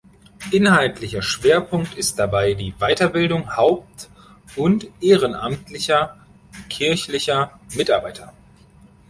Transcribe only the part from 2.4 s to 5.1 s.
die Weiterbildung haupt- und